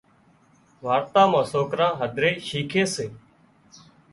وارتا 0.85 1.23
مان 1.31 1.43
سوڪران 1.51 1.91
هڌري 2.01 2.31
شيکي 2.47 2.83
سي 2.93 3.05